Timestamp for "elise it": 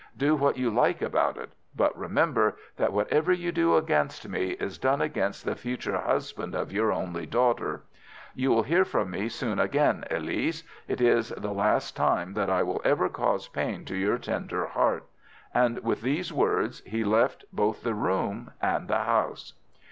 10.09-11.01